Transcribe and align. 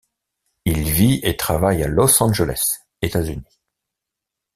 Il 0.65 0.89
vit 0.89 1.19
et 1.21 1.37
travaille 1.37 1.83
à 1.83 1.87
Los 1.87 2.23
Angeles, 2.23 2.79
États-Unis. 3.03 3.61